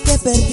[0.00, 0.51] que perdí.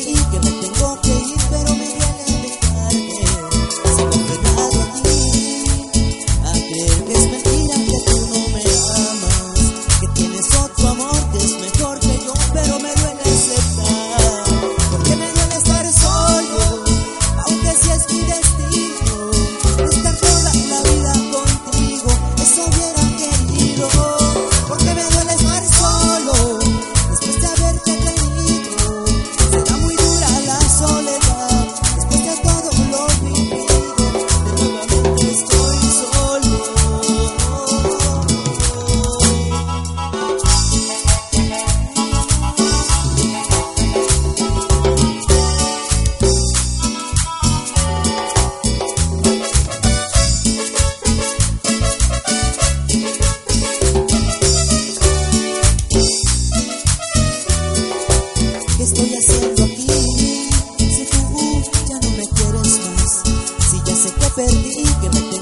[64.40, 65.39] Perdí, que me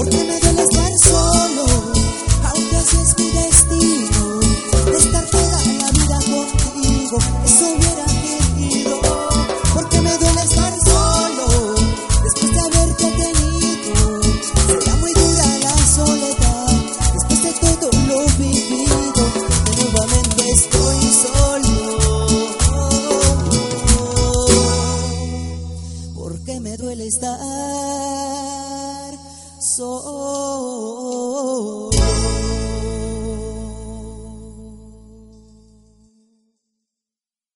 [0.00, 1.66] Porque me duele estar solo,
[2.44, 4.40] aunque así es mi destino,
[4.86, 8.98] de estar toda la vida contigo, eso hubiera querido.
[9.74, 11.74] Porque me duele estar solo,
[12.24, 14.22] después de haberte tenido,
[14.68, 16.68] será muy dura la soledad,
[17.12, 19.22] después de todo lo vivido,
[19.76, 21.76] nuevamente estoy solo.
[26.14, 27.38] Porque me duele estar
[29.60, 30.00] soul.